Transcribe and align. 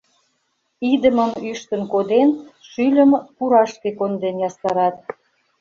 Идымым 0.91 1.31
ӱштын 1.51 1.81
коден, 1.91 2.29
шӱльым 2.69 3.11
пурашке 3.35 3.89
конден 3.99 4.35
ястарат. 4.49 4.95